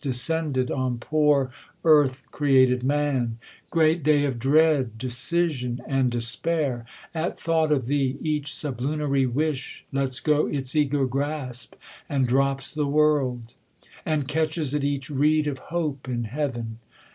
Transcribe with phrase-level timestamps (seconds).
[0.03, 1.51] Descended on poor
[1.83, 3.37] earth^created man!
[3.69, 6.87] Great day of dread, decision, and despair!
[7.13, 11.75] At thought of thee, each sublunary wish Lets go its eager grasp,
[12.09, 13.53] and drops the world;
[14.03, 16.79] And catches at each reed of hope in heav'n.